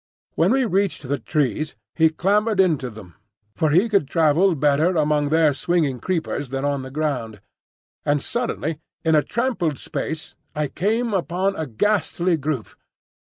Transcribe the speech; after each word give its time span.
When 0.33 0.51
we 0.51 0.65
reached 0.65 1.07
the 1.07 1.19
trees 1.19 1.75
he 1.93 2.09
clambered 2.09 2.59
into 2.59 2.89
them, 2.89 3.13
for 3.53 3.69
he 3.69 3.87
could 3.87 4.07
travel 4.07 4.55
better 4.55 4.97
among 4.97 5.29
their 5.29 5.53
swinging 5.53 5.99
creepers 5.99 6.49
than 6.49 6.65
on 6.65 6.81
the 6.81 6.89
ground. 6.89 7.39
And 8.03 8.19
suddenly 8.19 8.79
in 9.05 9.13
a 9.13 9.21
trampled 9.21 9.77
space 9.77 10.33
I 10.55 10.69
came 10.69 11.13
upon 11.13 11.55
a 11.55 11.67
ghastly 11.67 12.35
group. 12.35 12.69